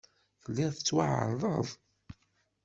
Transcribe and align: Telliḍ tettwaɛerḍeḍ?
Telliḍ 0.43 0.71
tettwaɛerḍeḍ? 0.75 1.67